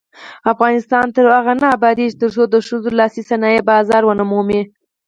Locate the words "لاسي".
2.99-3.21